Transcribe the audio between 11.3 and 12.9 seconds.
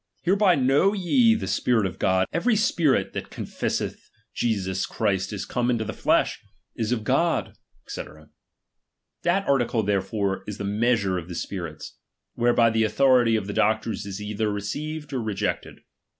spirits, whereby the